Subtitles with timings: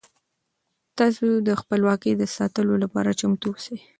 [0.97, 3.77] تاسو د خپلواکۍ د ساتلو لپاره چمتو اوسئ.